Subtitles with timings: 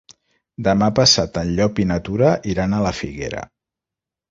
[0.67, 3.47] Demà passat en Llop i na Tura iran a la Figuera.